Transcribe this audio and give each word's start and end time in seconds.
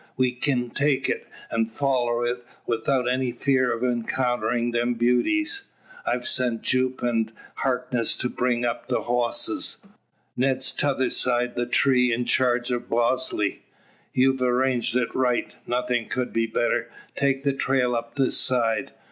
We 0.17 0.31
kin 0.31 0.71
take 0.71 1.07
it, 1.09 1.27
an' 1.51 1.67
foller 1.67 2.25
it 2.25 2.43
without 2.65 3.07
any 3.07 3.31
fear 3.31 3.71
o' 3.71 3.79
encounterin' 3.81 4.71
them 4.71 4.95
beauties. 4.95 5.65
I've 6.07 6.27
sent 6.27 6.63
Jupe 6.63 7.03
and 7.03 7.31
Harkness 7.57 8.15
to 8.15 8.27
bring 8.27 8.65
up 8.65 8.87
the 8.87 9.01
hosses. 9.01 9.77
Ned's 10.35 10.71
tother 10.71 11.11
side 11.11 11.53
the 11.55 11.67
tree 11.67 12.11
in 12.11 12.25
charge 12.25 12.71
o' 12.71 12.79
Bosley." 12.79 13.61
"You've 14.11 14.41
arranged 14.41 14.95
it 14.95 15.13
right. 15.13 15.53
Nothing 15.67 16.09
could 16.09 16.33
be 16.33 16.47
better. 16.47 16.89
Take 17.15 17.43
the 17.43 17.53
trail 17.53 17.95
up 17.95 18.15
this 18.15 18.39
side. 18.39 18.93